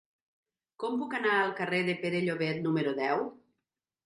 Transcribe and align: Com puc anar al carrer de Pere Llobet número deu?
Com 0.83 0.95
puc 1.01 1.13
anar 1.17 1.35
al 1.41 1.53
carrer 1.59 1.83
de 1.91 1.95
Pere 2.01 2.23
Llobet 2.29 2.63
número 2.65 2.97
deu? 3.03 3.23